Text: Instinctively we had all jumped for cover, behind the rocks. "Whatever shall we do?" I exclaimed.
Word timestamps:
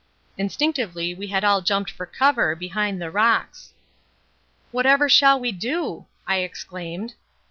Instinctively 0.35 1.13
we 1.13 1.27
had 1.27 1.43
all 1.43 1.61
jumped 1.61 1.91
for 1.91 2.07
cover, 2.07 2.55
behind 2.55 2.99
the 2.99 3.11
rocks. 3.11 3.75
"Whatever 4.71 5.07
shall 5.07 5.39
we 5.39 5.51
do?" 5.51 6.07
I 6.25 6.37
exclaimed. 6.37 7.13